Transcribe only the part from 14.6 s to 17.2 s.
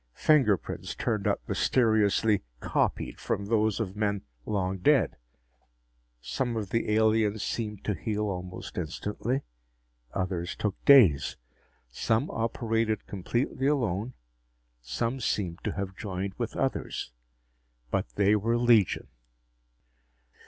some seemed to have joined with others.